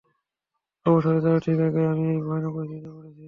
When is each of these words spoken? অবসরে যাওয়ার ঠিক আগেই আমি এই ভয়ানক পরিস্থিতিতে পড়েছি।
অবসরে 0.85 1.19
যাওয়ার 1.21 1.41
ঠিক 1.45 1.57
আগেই 1.59 1.85
আমি 1.85 2.05
এই 2.09 2.19
ভয়ানক 2.21 2.51
পরিস্থিতিতে 2.55 2.89
পড়েছি। 2.89 3.19